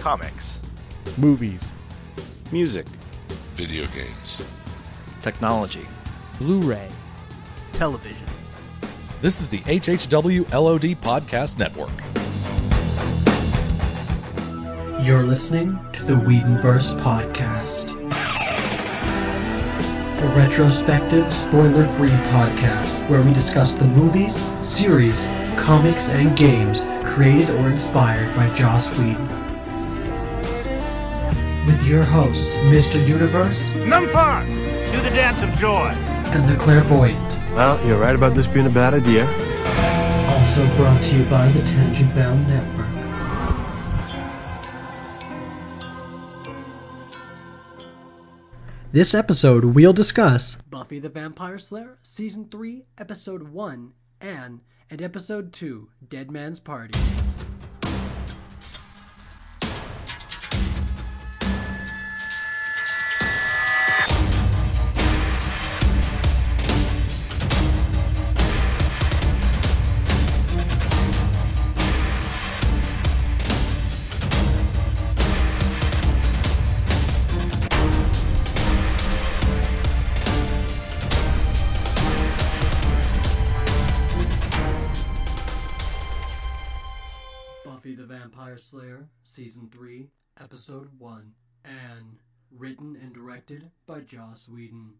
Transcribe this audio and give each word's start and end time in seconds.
comics, 0.00 0.60
movies, 1.18 1.62
music, 2.50 2.86
video 3.52 3.84
games, 3.94 4.50
technology, 5.20 5.86
Blu 6.38 6.60
ray, 6.60 6.88
television. 7.72 8.26
This 9.20 9.42
is 9.42 9.48
the 9.50 9.58
HHW 9.58 10.50
LOD 10.54 10.96
Podcast 11.02 11.58
Network. 11.58 11.90
You're 15.04 15.22
listening 15.22 15.78
to 15.92 16.02
the 16.04 16.14
Whedonverse 16.14 16.98
Podcast, 17.02 17.90
a 20.22 20.34
retrospective, 20.34 21.30
spoiler 21.30 21.86
free 21.86 22.08
podcast 22.08 23.06
where 23.10 23.20
we 23.20 23.34
discuss 23.34 23.74
the 23.74 23.84
movies, 23.84 24.42
series, 24.62 25.26
comics, 25.58 26.08
and 26.08 26.34
games 26.38 26.86
created 27.04 27.50
or 27.50 27.68
inspired 27.68 28.34
by 28.34 28.48
Joss 28.54 28.88
Whedon. 28.92 29.29
With 31.70 31.86
your 31.86 32.02
hosts, 32.02 32.54
Mr. 32.56 33.06
Universe. 33.06 33.60
Numfar! 33.86 34.44
Do 34.90 35.00
the 35.02 35.10
dance 35.10 35.40
of 35.40 35.50
joy! 35.50 35.90
And 36.34 36.48
the 36.48 36.56
Clairvoyant. 36.56 37.54
Well, 37.54 37.80
you're 37.86 37.96
right 37.96 38.16
about 38.16 38.34
this 38.34 38.48
being 38.48 38.66
a 38.66 38.70
bad 38.70 38.92
idea. 38.92 39.24
Also 40.30 40.66
brought 40.76 41.00
to 41.04 41.16
you 41.16 41.24
by 41.26 41.46
the 41.52 41.62
Tangent 41.62 42.12
Bound 42.12 42.48
Network. 42.48 42.88
This 48.90 49.14
episode, 49.14 49.66
we'll 49.66 49.92
discuss 49.92 50.56
Buffy 50.68 50.98
the 50.98 51.08
Vampire 51.08 51.58
Slayer, 51.58 52.00
Season 52.02 52.48
3, 52.50 52.86
Episode 52.98 53.44
1, 53.44 53.92
Anne, 54.20 54.62
and 54.90 55.00
Episode 55.00 55.52
2, 55.52 55.88
Dead 56.08 56.32
Man's 56.32 56.58
Party. 56.58 56.98
Episode 90.52 90.88
1, 90.98 91.32
Anne. 91.64 92.18
Written 92.50 92.98
and 93.00 93.14
directed 93.14 93.70
by 93.86 94.00
Joss 94.00 94.48
Whedon. 94.48 94.94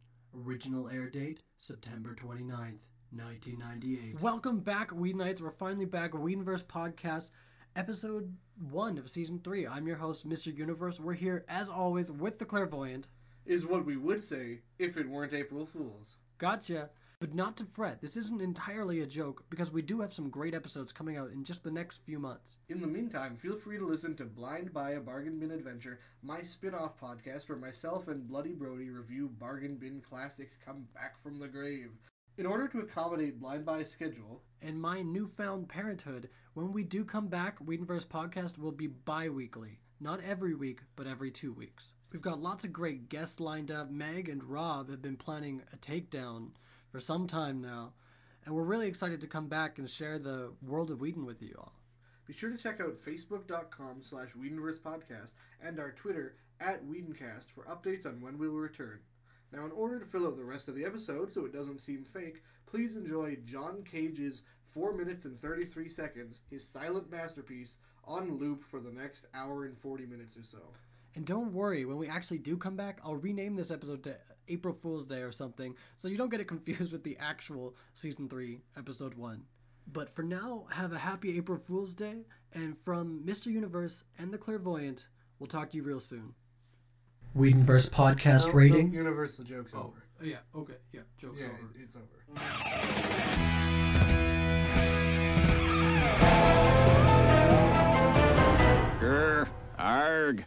Original 0.47 0.89
air 0.89 1.11
date 1.11 1.41
September 1.59 2.15
29th, 2.15 2.79
1998. 3.11 4.21
Welcome 4.21 4.61
back, 4.61 4.91
Whedonites. 4.91 5.41
We're 5.41 5.51
finally 5.51 5.87
back. 5.87 6.13
Whedonverse 6.13 6.63
Podcast, 6.63 7.31
Episode 7.75 8.33
1 8.71 8.97
of 8.97 9.11
Season 9.11 9.41
3. 9.43 9.67
I'm 9.67 9.89
your 9.89 9.97
host, 9.97 10.29
Mr. 10.29 10.57
Universe. 10.57 11.01
We're 11.01 11.15
here, 11.15 11.45
as 11.49 11.69
always, 11.69 12.13
with 12.13 12.39
the 12.39 12.45
Clairvoyant. 12.45 13.09
Is 13.45 13.67
what 13.67 13.85
we 13.85 13.97
would 13.97 14.23
say 14.23 14.61
if 14.79 14.97
it 14.97 15.09
weren't 15.09 15.35
April 15.35 15.67
Fools. 15.67 16.19
Gotcha. 16.39 16.91
But 17.21 17.35
not 17.35 17.59
to 17.59 17.67
fret, 17.67 18.01
this 18.01 18.17
isn't 18.17 18.41
entirely 18.41 19.03
a 19.03 19.07
joke 19.07 19.45
because 19.51 19.71
we 19.71 19.83
do 19.83 20.01
have 20.01 20.11
some 20.11 20.31
great 20.31 20.55
episodes 20.55 20.91
coming 20.91 21.19
out 21.19 21.33
in 21.33 21.45
just 21.45 21.63
the 21.63 21.71
next 21.71 21.99
few 22.07 22.19
months. 22.19 22.61
In 22.71 22.81
the 22.81 22.87
meantime, 22.87 23.37
feel 23.37 23.57
free 23.57 23.77
to 23.77 23.87
listen 23.87 24.17
to 24.17 24.25
Blind 24.25 24.73
Buy 24.73 24.93
a 24.93 25.01
Bargain 25.01 25.39
Bin 25.39 25.51
Adventure, 25.51 26.01
my 26.23 26.41
spin 26.41 26.75
off 26.75 26.99
podcast 26.99 27.51
where 27.51 27.59
myself 27.59 28.09
and 28.09 28.27
Bloody 28.27 28.55
Brody 28.55 28.89
review 28.89 29.29
bargain 29.39 29.77
bin 29.77 30.01
classics 30.01 30.57
come 30.65 30.89
back 30.95 31.23
from 31.23 31.39
the 31.39 31.47
grave. 31.47 31.91
In 32.39 32.47
order 32.47 32.67
to 32.69 32.79
accommodate 32.79 33.39
Blind 33.39 33.67
Buy's 33.67 33.91
schedule, 33.91 34.43
and 34.63 34.81
my 34.81 35.03
newfound 35.03 35.69
parenthood, 35.69 36.31
when 36.55 36.73
we 36.73 36.85
do 36.85 37.05
come 37.05 37.29
back, 37.29 37.59
Whedonverse 37.59 38.07
Podcast 38.07 38.57
will 38.57 38.73
be 38.73 38.87
bi 38.87 39.29
weekly. 39.29 39.79
Not 40.01 40.23
every 40.27 40.55
week, 40.55 40.81
but 40.97 41.07
every 41.07 41.31
two 41.31 41.53
weeks. 41.53 41.93
We've 42.15 42.23
got 42.23 42.41
lots 42.41 42.65
of 42.65 42.73
great 42.73 43.11
guests 43.11 43.41
lined 43.41 43.71
up. 43.71 43.91
Meg 43.91 44.31
and 44.31 44.43
Rob 44.43 44.89
have 44.89 45.03
been 45.03 45.19
planning 45.19 45.61
a 45.71 45.77
takedown 45.77 46.53
for 46.91 47.01
some 47.01 47.27
time 47.27 47.61
now, 47.61 47.93
and 48.45 48.55
we're 48.55 48.63
really 48.63 48.89
excited 48.89 49.21
to 49.21 49.27
come 49.27 49.49
back 49.49 49.79
and 49.79 49.89
share 49.89 50.19
the 50.19 50.53
world 50.67 50.91
of 50.91 51.01
Whedon 51.01 51.25
with 51.25 51.43
you 51.43 51.55
all. 51.59 51.73
Be 52.27 52.33
sure 52.33 52.51
to 52.51 52.57
check 52.57 52.81
out 52.81 52.97
facebook.com 52.97 54.03
slash 54.03 54.31
Whedonverse 54.33 54.81
Podcast 54.81 55.33
and 55.63 55.79
our 55.81 55.91
Twitter 55.91 56.37
at 56.61 56.85
Whedoncast 56.87 57.51
for 57.51 57.65
updates 57.65 58.07
on 58.07 58.21
when 58.21 58.39
we 58.39 58.49
will 58.49 58.57
return. 58.57 59.01
Now, 59.53 59.65
in 59.65 59.73
order 59.73 59.99
to 59.99 60.07
fill 60.07 60.27
out 60.27 60.37
the 60.37 60.45
rest 60.45 60.69
of 60.69 60.77
the 60.77 60.85
episode 60.85 61.33
so 61.33 61.45
it 61.45 61.53
doesn't 61.53 61.81
seem 61.81 62.05
fake, 62.05 62.43
please 62.67 62.97
enjoy 62.97 63.37
John 63.45 63.83
Cage's 63.83 64.43
4 64.69 64.95
minutes 64.95 65.25
and 65.25 65.41
33 65.41 65.89
seconds, 65.89 66.43
his 66.49 66.67
silent 66.67 67.11
masterpiece, 67.11 67.79
on 68.05 68.39
loop 68.39 68.65
for 68.65 68.79
the 68.79 68.93
next 68.93 69.27
hour 69.35 69.65
and 69.65 69.77
40 69.77 70.07
minutes 70.07 70.37
or 70.37 70.45
so. 70.45 70.61
And 71.17 71.27
don't 71.27 71.53
worry, 71.53 71.85
when 71.85 71.99
we 71.99 72.09
actually 72.09 72.39
do 72.39 72.57
come 72.57 72.77
back, 72.77 73.01
I'll 73.05 73.17
rename 73.17 73.57
this 73.57 73.73
episode 73.73 74.05
to 74.05 74.17
April 74.51 74.75
Fool's 74.75 75.07
Day 75.07 75.21
or 75.23 75.33
something, 75.33 75.75
so 75.97 76.09
you 76.09 76.17
don't 76.19 76.31
get 76.31 76.41
it 76.41 76.49
confused 76.49 76.93
with 76.93 77.05
the 77.05 77.17
actual 77.19 77.75
Season 77.95 78.29
3, 78.29 78.61
Episode 78.77 79.15
1. 79.15 79.43
But 79.93 80.11
for 80.15 80.23
now, 80.23 80.67
have 80.73 80.93
a 80.93 80.99
happy 80.99 81.37
April 81.37 81.59
Fool's 81.59 81.95
Day, 81.95 82.27
and 82.53 82.77
from 82.85 83.23
Mr. 83.25 83.47
Universe 83.47 84.05
and 84.19 84.33
the 84.33 84.39
Clairvoyant, 84.39 85.09
we'll 85.39 85.47
talk 85.49 85.71
to 85.71 85.77
you 85.77 85.83
real 85.83 86.01
soon. 86.01 86.35
Whedonverse 87.37 87.89
Podcast 87.91 88.49
No, 88.49 88.53
rating. 88.55 88.91
no, 88.91 88.99
Universe, 88.99 89.37
the 89.37 89.45
joke's 89.45 89.73
Oh, 89.75 89.79
over. 89.85 90.05
Oh, 90.21 90.25
yeah, 90.25 90.37
okay, 90.55 90.75
yeah, 90.93 91.03
joke's 91.17 91.39
Yeah, 91.41 91.47
over. 91.47 91.71
it's 91.79 91.97
over. 91.97 93.21
Grr, 99.01 99.49
arg. 99.79 100.45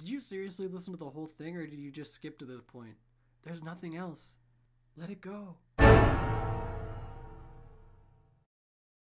Did 0.00 0.08
you 0.08 0.18
seriously 0.18 0.66
listen 0.66 0.94
to 0.94 0.98
the 0.98 1.10
whole 1.10 1.26
thing 1.26 1.58
or 1.58 1.66
did 1.66 1.78
you 1.78 1.90
just 1.90 2.14
skip 2.14 2.38
to 2.38 2.46
this 2.46 2.62
point? 2.62 2.94
There's 3.42 3.62
nothing 3.62 3.98
else. 3.98 4.36
Let 4.96 5.10
it 5.10 5.20
go. 5.20 5.56